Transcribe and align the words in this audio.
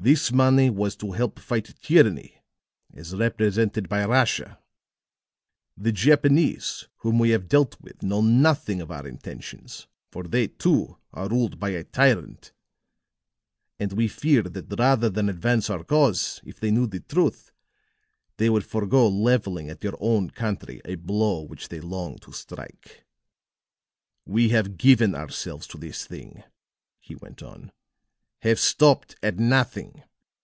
This 0.00 0.30
money 0.30 0.70
was 0.70 0.94
to 0.98 1.10
help 1.10 1.40
fight 1.40 1.74
tyranny 1.82 2.40
as 2.94 3.16
represented 3.16 3.88
by 3.88 4.04
Russia. 4.04 4.60
The 5.76 5.90
Japanese 5.90 6.86
whom 6.98 7.18
we 7.18 7.30
have 7.30 7.48
dealt 7.48 7.80
with 7.80 8.00
know 8.04 8.20
nothing 8.20 8.80
of 8.80 8.92
our 8.92 9.08
intentions; 9.08 9.88
for 10.12 10.22
they, 10.22 10.46
too, 10.46 10.98
are 11.12 11.28
ruled 11.28 11.58
by 11.58 11.70
a 11.70 11.82
tyrant, 11.82 12.52
and 13.80 13.92
we 13.92 14.06
feared 14.06 14.54
that 14.54 14.78
rather 14.78 15.10
than 15.10 15.28
advance 15.28 15.68
our 15.68 15.82
cause, 15.82 16.40
if 16.44 16.60
they 16.60 16.70
knew 16.70 16.86
the 16.86 17.00
truth, 17.00 17.50
they 18.36 18.48
would 18.48 18.64
forego 18.64 19.08
leveling 19.08 19.68
at 19.68 19.82
your 19.82 19.96
own 19.98 20.30
country 20.30 20.80
a 20.84 20.94
blow 20.94 21.42
which 21.42 21.70
they 21.70 21.80
longed 21.80 22.22
to 22.22 22.30
strike. 22.30 23.04
"We 24.24 24.50
have 24.50 24.78
given 24.78 25.16
ourselves 25.16 25.66
to 25.66 25.76
this 25.76 26.04
thing," 26.06 26.44
he 27.00 27.16
went 27.16 27.42
on, 27.42 27.72
"have 28.42 28.60
stopped 28.60 29.16
at 29.20 29.36
nothing. 29.36 30.00